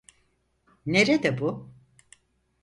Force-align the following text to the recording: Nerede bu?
Nerede 0.85 1.37
bu? 1.39 1.73